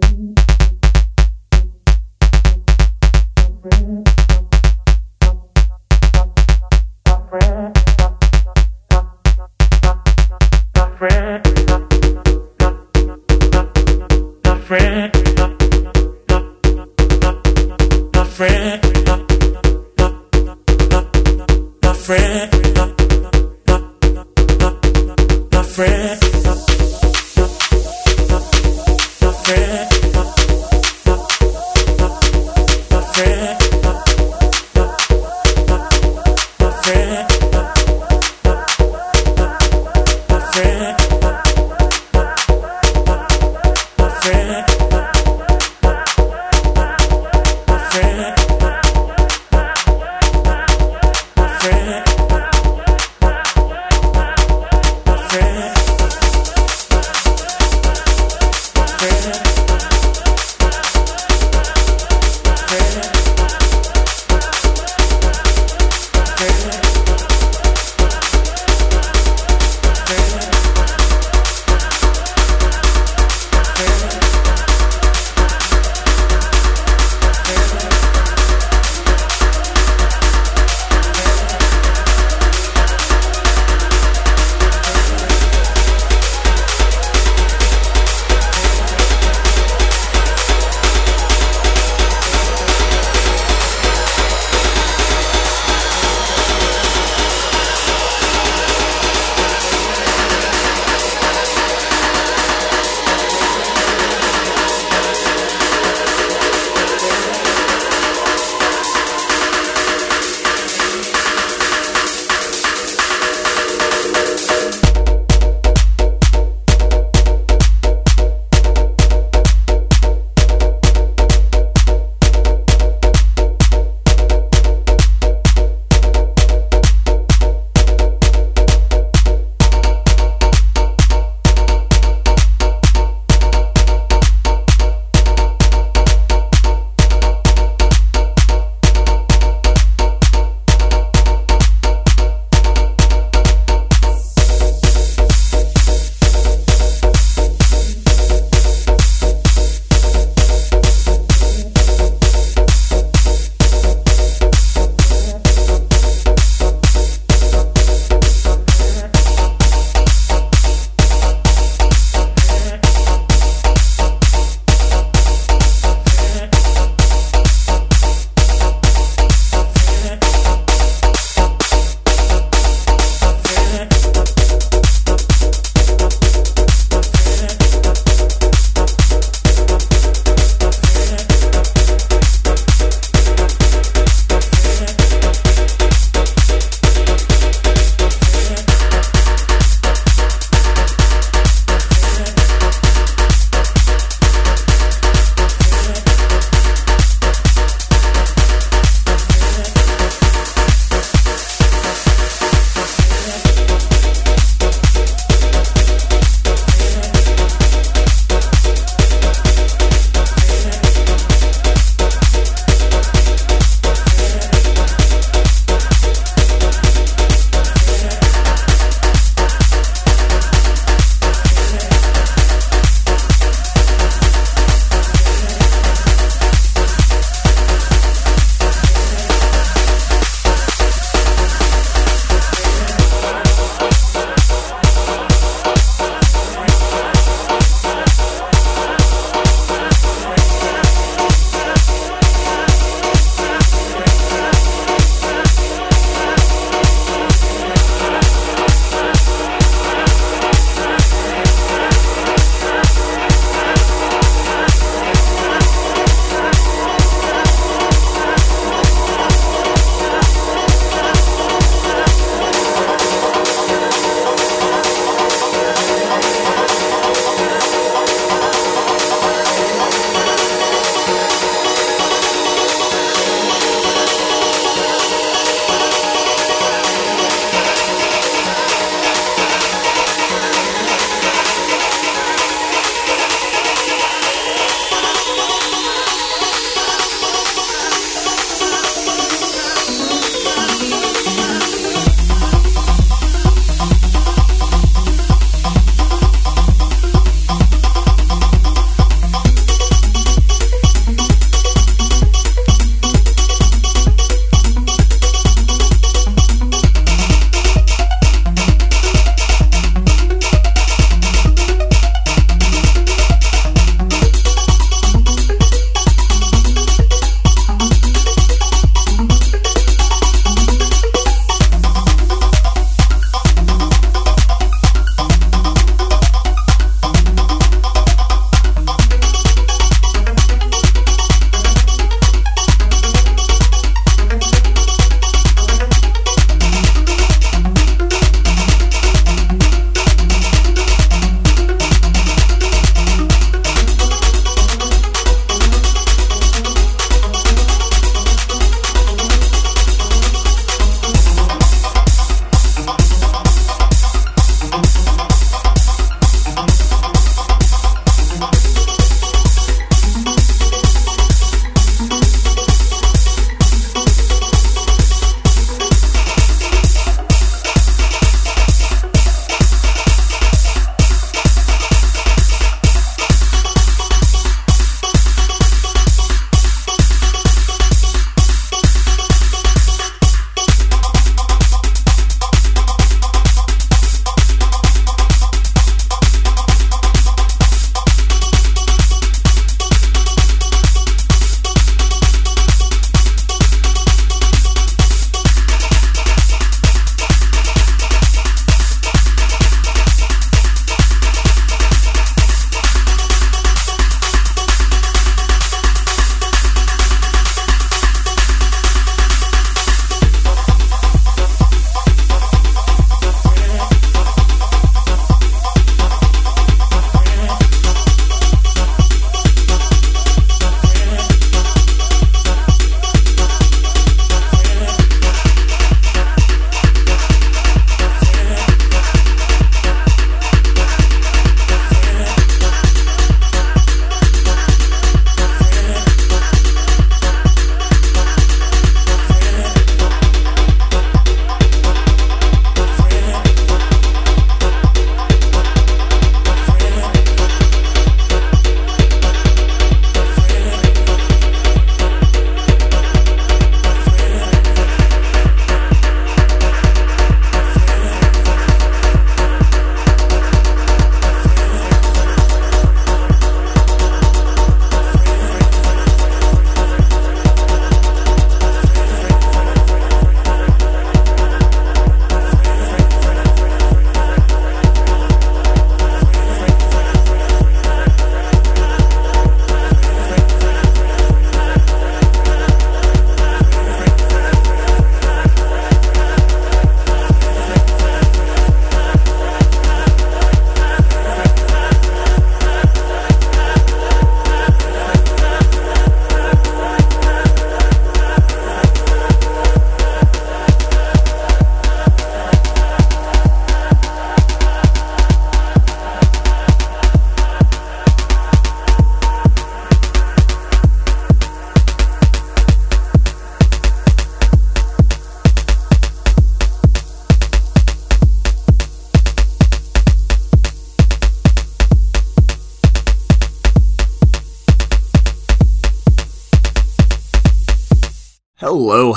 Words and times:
friend, 0.00 0.41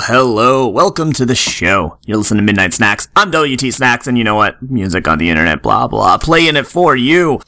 Hello. 0.08 0.68
Welcome 0.68 1.12
to 1.14 1.26
the 1.26 1.34
show. 1.34 1.98
You're 2.06 2.18
listening 2.18 2.38
to 2.38 2.44
Midnight 2.44 2.72
Snacks. 2.72 3.08
I'm 3.16 3.32
WT 3.32 3.74
Snacks, 3.74 4.06
and 4.06 4.16
you 4.16 4.22
know 4.22 4.36
what? 4.36 4.62
Music 4.62 5.08
on 5.08 5.18
the 5.18 5.28
internet, 5.28 5.64
blah, 5.64 5.88
blah. 5.88 6.16
Playing 6.18 6.54
it 6.54 6.68
for 6.68 6.94
you. 6.94 7.40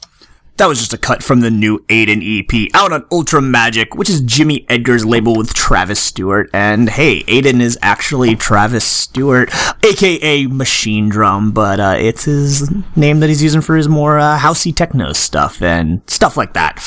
That 0.57 0.65
was 0.65 0.79
just 0.79 0.93
a 0.93 0.97
cut 0.97 1.23
from 1.23 1.39
the 1.39 1.49
new 1.49 1.79
Aiden 1.87 2.19
EP 2.21 2.69
out 2.73 2.91
on 2.91 3.03
Ultramajic, 3.03 3.95
which 3.95 4.09
is 4.09 4.19
Jimmy 4.19 4.65
Edgar's 4.67 5.05
label 5.05 5.37
with 5.37 5.53
Travis 5.53 6.01
Stewart. 6.01 6.49
And 6.53 6.89
hey, 6.89 7.23
Aiden 7.23 7.61
is 7.61 7.79
actually 7.81 8.35
Travis 8.35 8.83
Stewart, 8.83 9.49
aka 9.85 10.45
Machinedrum, 10.47 11.53
but 11.53 11.79
uh, 11.79 11.95
it's 11.97 12.25
his 12.25 12.69
name 12.97 13.21
that 13.21 13.29
he's 13.29 13.41
using 13.41 13.61
for 13.61 13.77
his 13.77 13.87
more 13.87 14.19
uh, 14.19 14.37
housey 14.37 14.75
techno 14.75 15.13
stuff 15.13 15.61
and 15.61 16.01
stuff 16.07 16.35
like 16.35 16.55
that. 16.55 16.81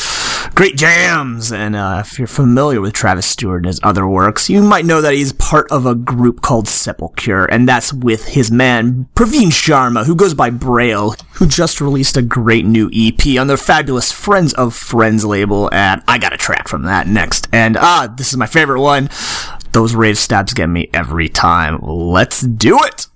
Great 0.54 0.76
jams! 0.76 1.52
And 1.52 1.74
uh, 1.76 2.02
if 2.04 2.18
you're 2.18 2.26
familiar 2.26 2.80
with 2.80 2.92
Travis 2.92 3.26
Stewart 3.26 3.58
and 3.58 3.66
his 3.66 3.80
other 3.82 4.06
works, 4.06 4.50
you 4.50 4.62
might 4.62 4.84
know 4.84 5.00
that 5.00 5.14
he's 5.14 5.32
part 5.32 5.70
of 5.70 5.86
a 5.86 5.94
group 5.94 6.40
called 6.40 6.66
Sepalcure, 6.66 7.46
and 7.50 7.68
that's 7.68 7.92
with 7.92 8.26
his 8.26 8.50
man 8.50 9.06
Praveen 9.14 9.48
Sharma, 9.48 10.04
who 10.04 10.16
goes 10.16 10.34
by 10.34 10.50
Braille, 10.50 11.14
who 11.34 11.46
just 11.46 11.80
released 11.80 12.16
a 12.16 12.22
great 12.22 12.64
new 12.64 12.90
EP 12.92 13.38
on 13.38 13.46
their 13.46 13.56
fabulous 13.56 14.12
Friends 14.12 14.52
of 14.54 14.74
Friends 14.74 15.24
label, 15.24 15.70
and 15.72 16.02
I 16.08 16.18
got 16.18 16.32
a 16.32 16.38
track 16.38 16.68
from 16.68 16.82
that 16.82 17.06
next. 17.06 17.48
And 17.52 17.76
ah, 17.76 18.12
this 18.14 18.28
is 18.28 18.36
my 18.36 18.46
favorite 18.46 18.80
one. 18.80 19.10
Those 19.72 19.94
rave 19.94 20.18
stabs 20.18 20.52
get 20.52 20.68
me 20.68 20.90
every 20.92 21.28
time. 21.28 21.78
Let's 21.82 22.42
do 22.42 22.78
it! 22.84 23.06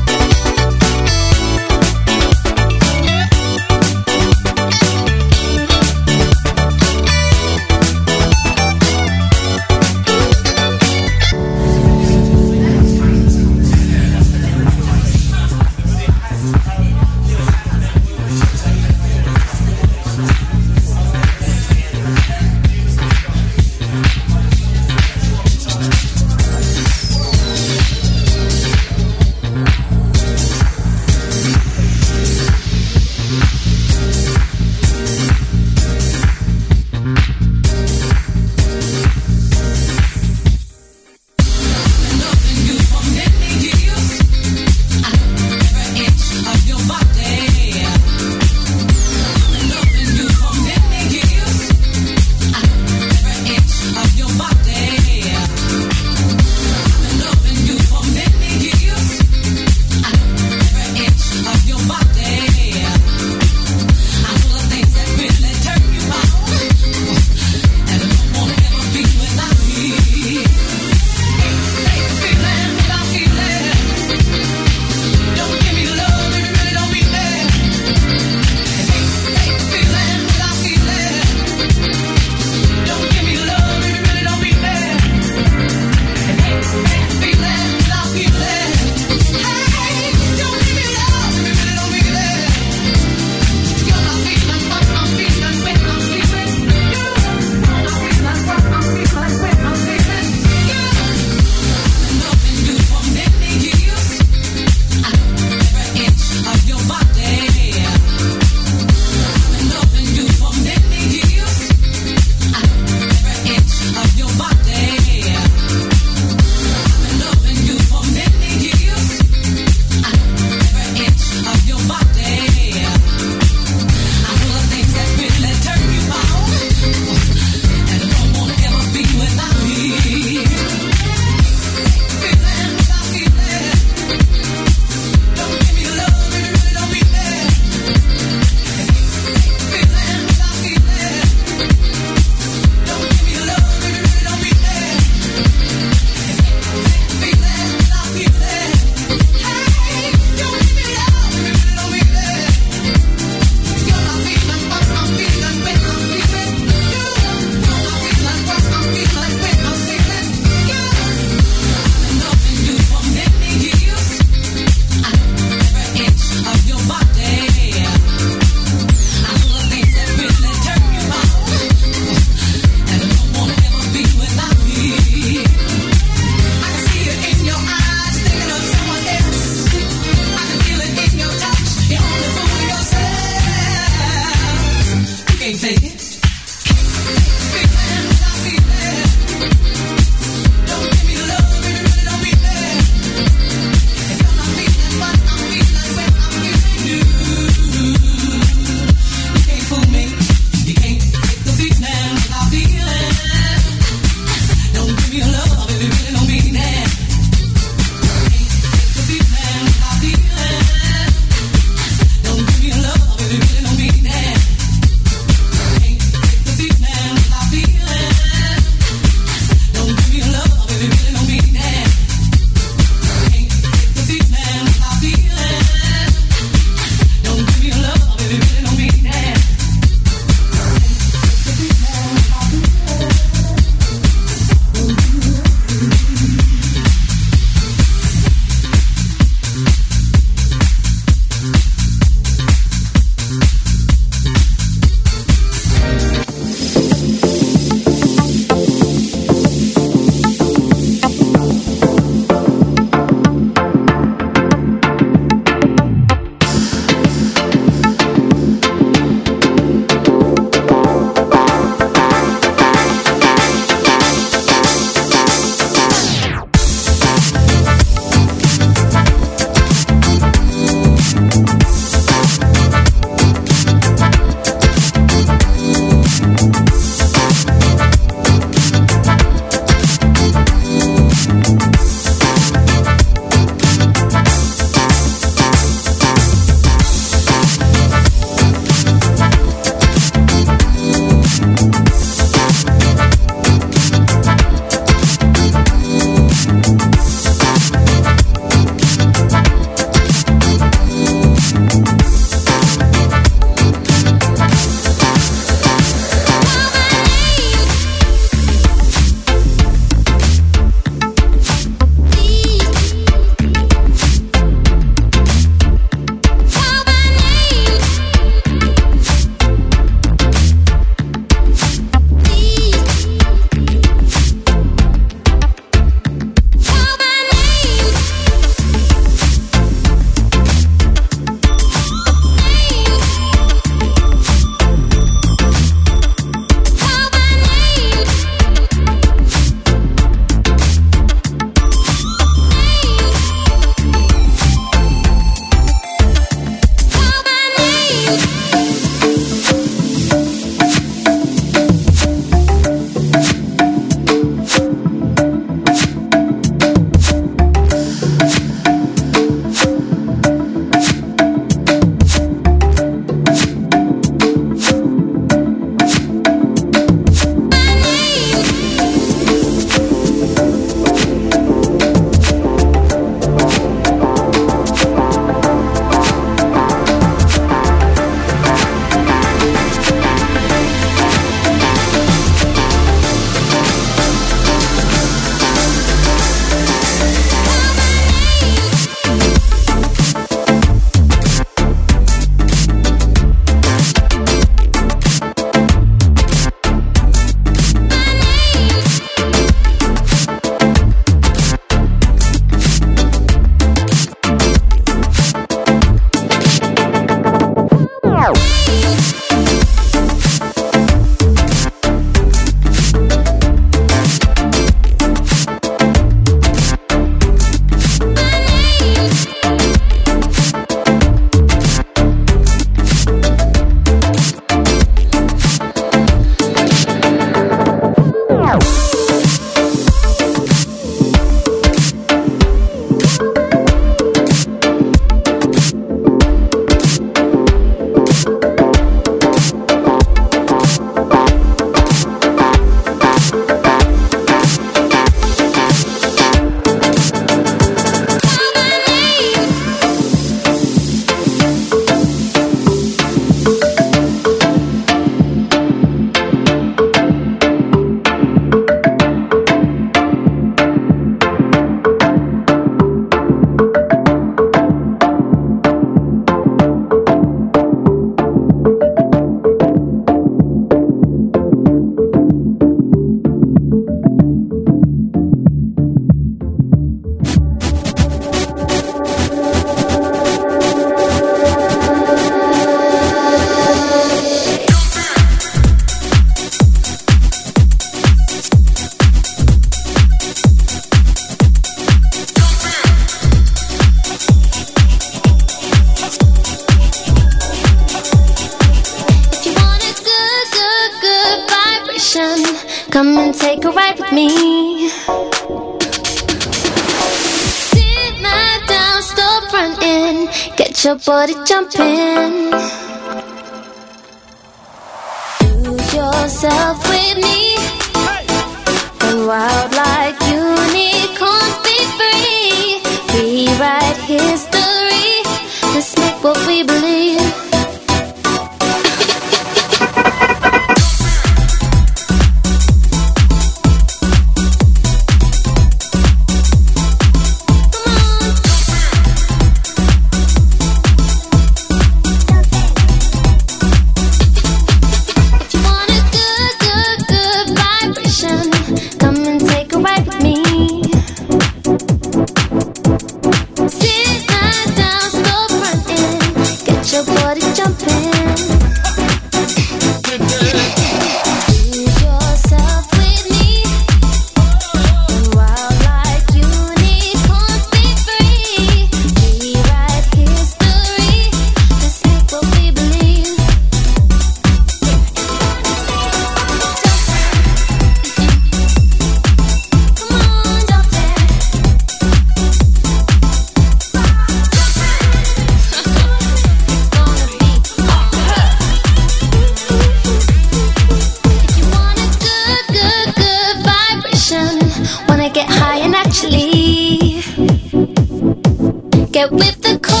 Get 599.21 599.31
with 599.31 599.61
the 599.61 599.77
cosmic 599.79 600.00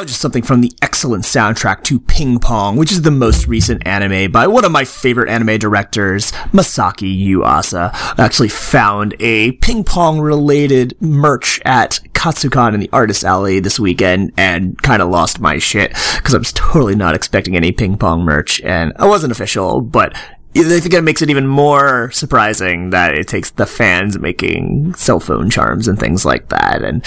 That 0.00 0.04
was 0.04 0.12
just 0.12 0.22
something 0.22 0.42
from 0.42 0.62
the 0.62 0.72
excellent 0.80 1.24
soundtrack 1.24 1.82
to 1.82 2.00
Ping 2.00 2.38
Pong, 2.38 2.78
which 2.78 2.90
is 2.90 3.02
the 3.02 3.10
most 3.10 3.46
recent 3.46 3.86
anime 3.86 4.32
by 4.32 4.46
one 4.46 4.64
of 4.64 4.72
my 4.72 4.82
favorite 4.86 5.28
anime 5.28 5.58
directors, 5.58 6.32
Masaaki 6.54 7.22
Yuasa. 7.28 7.90
I 8.18 8.24
actually 8.24 8.48
found 8.48 9.14
a 9.20 9.52
ping 9.52 9.84
pong 9.84 10.18
related 10.18 10.96
merch 11.02 11.60
at 11.66 12.00
Katsucon 12.14 12.72
in 12.72 12.80
the 12.80 12.88
Artist 12.94 13.24
Alley 13.24 13.60
this 13.60 13.78
weekend 13.78 14.32
and 14.38 14.80
kind 14.80 15.02
of 15.02 15.10
lost 15.10 15.38
my 15.38 15.58
shit 15.58 15.90
because 16.16 16.34
I 16.34 16.38
was 16.38 16.54
totally 16.54 16.94
not 16.94 17.14
expecting 17.14 17.54
any 17.54 17.70
ping 17.70 17.98
pong 17.98 18.22
merch 18.22 18.58
and 18.62 18.94
I 18.96 19.06
wasn't 19.06 19.32
official, 19.32 19.82
but 19.82 20.16
I 20.56 20.80
think 20.80 20.94
it 20.94 21.04
makes 21.04 21.22
it 21.22 21.30
even 21.30 21.46
more 21.46 22.10
surprising 22.10 22.90
that 22.90 23.14
it 23.14 23.28
takes 23.28 23.50
the 23.52 23.66
fans 23.66 24.18
making 24.18 24.94
cell 24.94 25.20
phone 25.20 25.48
charms 25.48 25.86
and 25.86 25.96
things 25.96 26.24
like 26.24 26.48
that. 26.48 26.82
And 26.82 27.04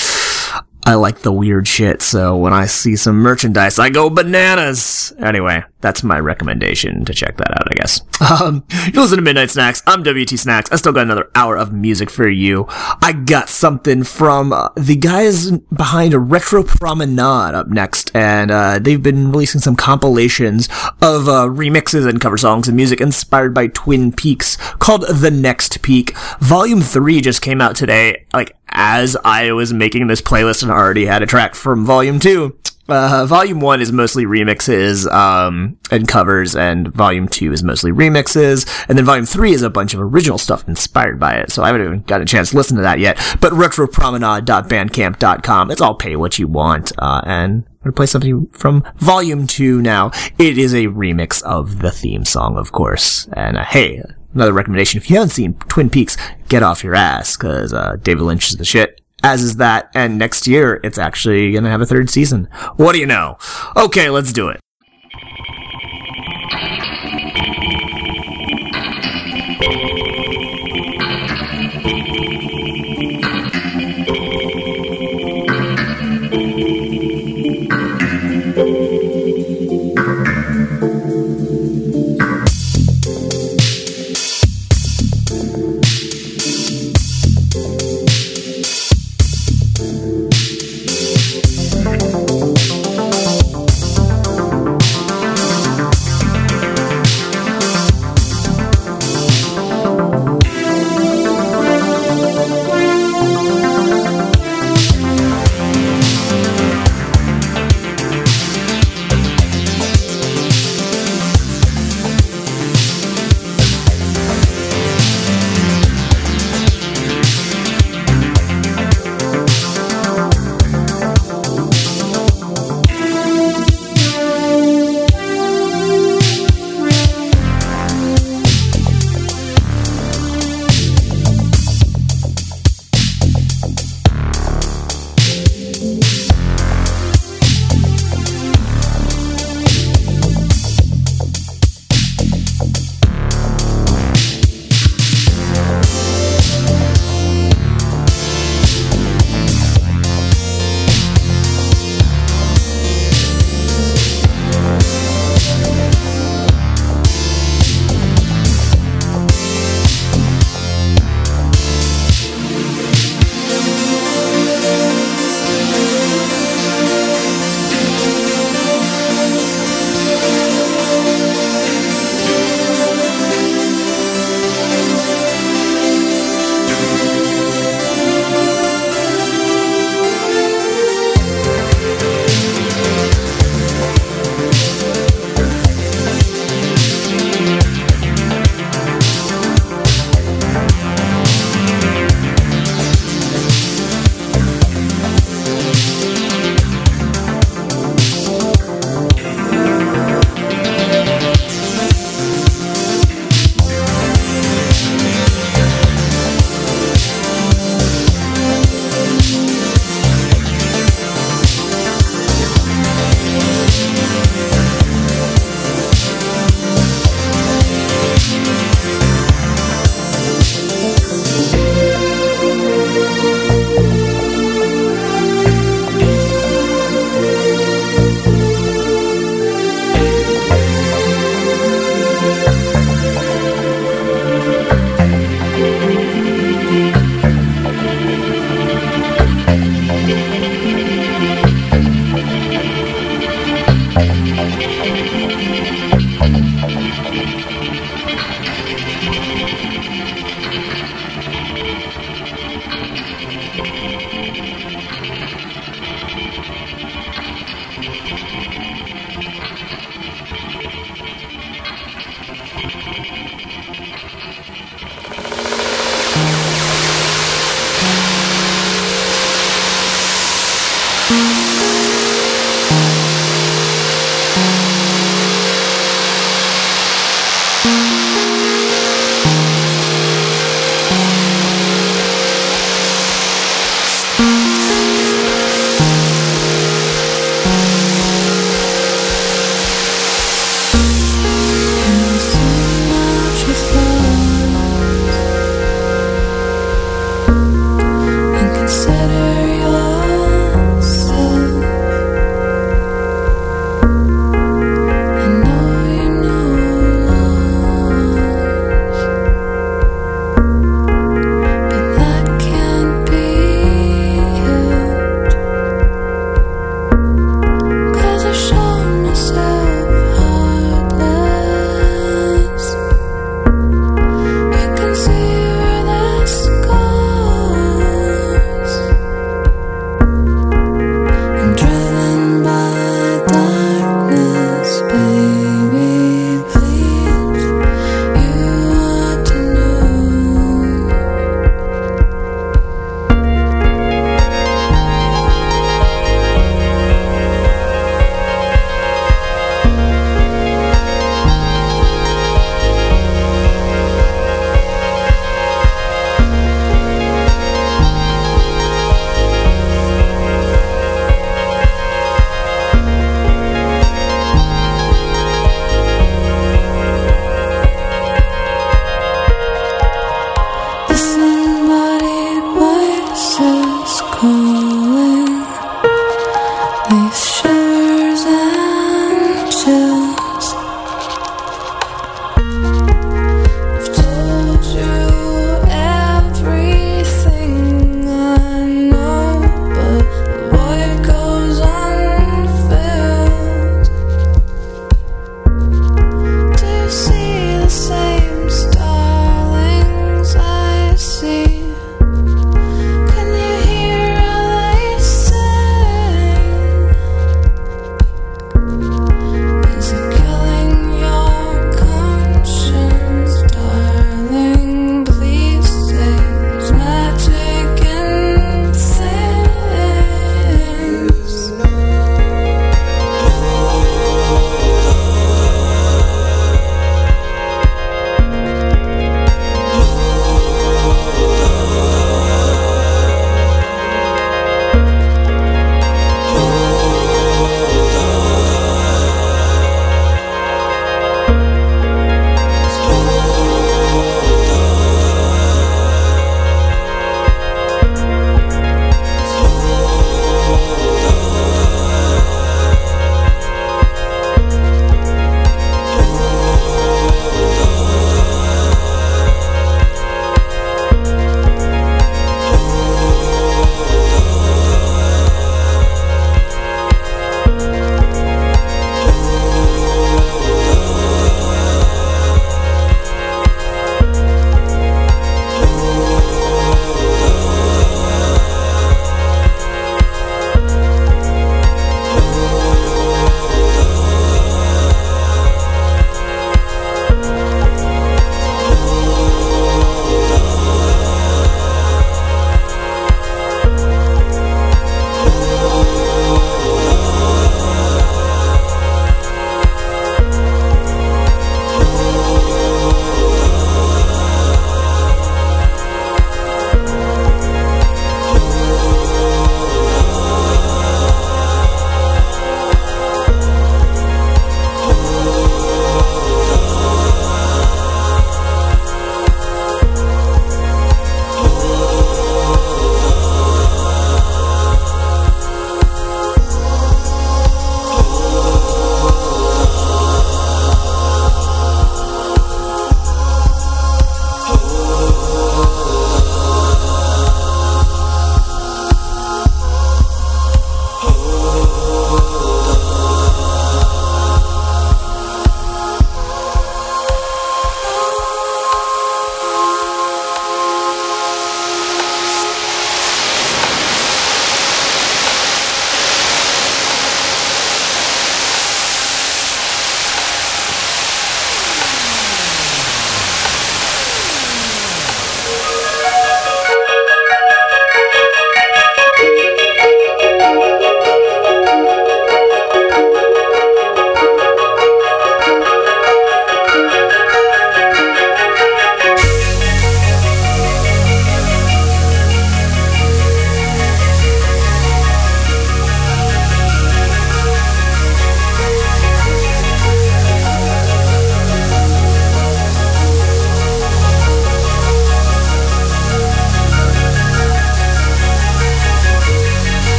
I 0.86 0.96
like 0.96 1.20
the 1.20 1.32
weird 1.32 1.68
shit, 1.68 2.02
so 2.02 2.36
when 2.36 2.52
I 2.54 2.66
see 2.66 2.96
some 2.98 3.16
merchandise, 3.18 3.80
I 3.80 3.90
go 3.90 4.10
bananas. 4.10 5.14
Anyway, 5.18 5.64
that's 5.84 6.02
my 6.02 6.18
recommendation 6.18 7.04
to 7.06 7.14
check 7.14 7.38
that 7.38 7.52
out, 7.52 7.68
I 7.70 7.76
guess. 7.76 8.02
Um, 8.24 8.64
you 8.86 9.02
listen 9.02 9.18
to 9.18 9.22
Midnight 9.22 9.52
Snacks. 9.52 9.84
I'm 9.86 10.02
WT 10.02 10.40
Snacks. 10.40 10.72
I 10.72 10.78
still 10.78 10.94
got 10.94 11.02
another 11.04 11.30
hour 11.36 11.58
of 11.58 11.74
music 11.74 12.10
for 12.10 12.28
you. 12.28 12.66
I 12.70 13.12
got 13.12 13.50
something 13.50 14.04
from 14.04 14.54
uh, 14.54 14.70
the 14.76 14.96
guys 14.96 15.52
behind 15.52 16.14
a 16.14 16.20
Retro 16.20 16.64
Promenade 16.64 17.54
up 17.54 17.68
next, 17.68 18.16
and 18.16 18.50
uh, 18.50 18.80
they've 18.80 19.04
been 19.04 19.32
releasing 19.32 19.60
some 19.60 19.76
compilations 19.76 20.68
of 21.02 21.28
uh, 21.28 21.48
remixes 21.48 22.08
and 22.08 22.22
cover 22.22 22.38
songs 22.38 22.70
and 22.70 22.78
music 22.78 23.02
inspired 23.02 23.54
by 23.54 23.68
Twin 23.68 24.14
Peaks 24.14 24.56
called 24.80 25.06
The 25.08 25.30
Next 25.30 25.82
Peak. 25.82 26.18
Volume 26.40 26.82
3 26.82 27.20
just 27.20 27.42
came 27.42 27.60
out 27.60 27.76
today, 27.76 28.26
like 28.34 28.56
as 28.70 29.16
I 29.24 29.52
was 29.52 29.72
making 29.72 30.08
this 30.08 30.22
playlist 30.22 30.64
and 30.64 30.72
already 30.72 31.06
had 31.06 31.22
a 31.22 31.28
track 31.28 31.56
from 31.56 31.86
Volume 31.86 32.20
2. 32.20 32.58
Uh, 32.90 33.26
volume 33.26 33.62
one 33.62 33.80
is 33.82 33.94
mostly 33.94 34.26
remixes, 34.26 35.10
um, 35.12 35.78
and 35.90 36.08
covers, 36.08 36.56
and 36.56 36.90
volume 36.90 37.28
two 37.30 37.54
is 37.54 37.64
mostly 37.64 37.92
remixes, 37.92 38.68
and 38.90 38.98
then 38.98 39.06
volume 39.06 39.26
three 39.26 39.54
is 39.54 39.62
a 39.62 39.70
bunch 39.70 39.94
of 39.94 40.02
original 40.02 40.38
stuff 40.38 40.68
inspired 40.68 41.18
by 41.18 41.36
it, 41.36 41.50
so 41.50 41.64
I 41.64 41.68
haven't 41.68 41.86
even 41.86 42.02
gotten 42.02 42.24
a 42.24 42.26
chance 42.26 42.50
to 42.50 42.58
listen 42.58 42.76
to 42.78 42.84
that 42.84 43.00
yet. 43.00 43.16
But 43.40 43.54
retropromenade.bandcamp.com, 43.54 45.72
it's 45.72 45.80
all 45.82 45.96
pay 45.96 46.18
what 46.18 46.38
you 46.38 46.48
want, 46.48 46.92
uh, 46.98 47.22
and 47.26 47.64
I'm 47.66 47.78
gonna 47.84 47.94
play 47.94 48.06
something 48.06 48.48
from 48.48 48.84
volume 48.98 49.48
two 49.48 49.82
now. 49.82 50.12
It 50.38 50.58
is 50.58 50.74
a 50.74 50.88
remix 50.88 51.42
of 51.44 51.80
the 51.80 51.92
theme 51.92 52.26
song, 52.26 52.58
of 52.58 52.74
course, 52.74 53.30
and 53.32 53.56
uh, 53.58 53.64
hey, 53.64 54.04
another 54.34 54.52
recommendation, 54.52 54.98
if 54.98 55.10
you 55.10 55.16
haven't 55.16 55.30
seen 55.30 55.54
Twin 55.54 55.90
Peaks, 55.90 56.18
get 56.50 56.64
off 56.64 56.84
your 56.84 56.96
ass, 56.96 57.38
cause, 57.38 57.72
uh, 57.72 57.96
David 58.02 58.24
Lynch 58.24 58.50
is 58.50 58.58
the 58.58 58.66
shit 58.66 59.00
as 59.24 59.42
is 59.42 59.56
that. 59.58 59.90
And 59.96 60.18
next 60.18 60.48
year, 60.48 60.80
it's 60.84 60.98
actually 60.98 61.52
going 61.52 61.64
to 61.64 61.70
have 61.70 61.82
a 61.82 61.86
third 61.86 62.10
season. 62.10 62.50
What 62.76 62.94
do 62.94 63.00
you 63.00 63.08
know? 63.08 63.38
Okay, 63.76 64.10
let's 64.10 64.34
do 64.34 64.50
it. 64.50 64.60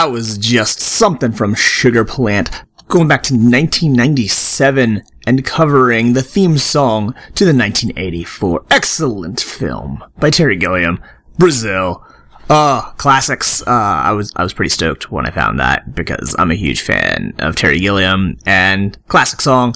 That 0.00 0.10
was 0.10 0.38
just 0.38 0.80
something 0.80 1.30
from 1.30 1.54
Sugar 1.54 2.06
Plant, 2.06 2.64
going 2.88 3.06
back 3.06 3.22
to 3.24 3.34
1997 3.34 5.02
and 5.26 5.44
covering 5.44 6.14
the 6.14 6.22
theme 6.22 6.56
song 6.56 7.12
to 7.34 7.44
the 7.44 7.52
1984 7.52 8.64
excellent 8.70 9.42
film 9.42 10.02
by 10.18 10.30
Terry 10.30 10.56
Gilliam, 10.56 11.02
Brazil. 11.36 12.02
Oh, 12.48 12.94
classics. 12.96 13.60
Uh, 13.60 13.66
I 13.68 14.12
was, 14.12 14.32
I 14.36 14.42
was 14.42 14.54
pretty 14.54 14.70
stoked 14.70 15.12
when 15.12 15.26
I 15.26 15.32
found 15.32 15.60
that 15.60 15.94
because 15.94 16.34
I'm 16.38 16.50
a 16.50 16.54
huge 16.54 16.80
fan 16.80 17.34
of 17.38 17.54
Terry 17.54 17.78
Gilliam 17.78 18.38
and 18.46 18.96
classic 19.08 19.42
song. 19.42 19.74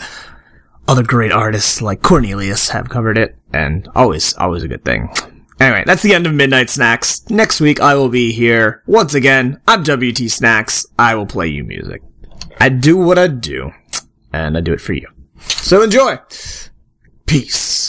Other 0.89 1.03
great 1.03 1.33
artists 1.33 1.83
like 1.83 2.01
Cornelius 2.01 2.71
have 2.71 2.89
covered 2.89 3.19
it 3.19 3.37
and 3.53 3.87
always, 3.95 4.33
always 4.39 4.63
a 4.63 4.69
good 4.69 4.87
thing. 4.87 5.11
Anyway, 5.65 5.83
that's 5.87 6.03
the 6.03 6.13
end 6.13 6.27
of 6.27 6.35
Midnight 6.35 6.69
Snacks. 6.69 7.25
Next 7.31 7.59
week 7.59 7.81
I 7.81 7.95
will 7.95 8.11
be 8.11 8.33
here 8.33 8.83
once 8.87 9.15
again. 9.15 9.63
I'm 9.67 9.83
WT 9.83 10.31
Snacks. 10.31 10.85
I 10.99 11.15
will 11.15 11.25
play 11.25 11.49
you 11.49 11.65
music. 11.65 12.03
I 12.61 12.69
do 12.69 12.99
what 12.99 13.19
I 13.19 13.29
do 13.29 13.73
and 14.31 14.59
I 14.59 14.61
do 14.61 14.75
it 14.75 14.81
for 14.83 14.93
you. 14.93 15.09
So 15.47 15.83
enjoy. 15.83 16.19
Peace. 17.25 17.84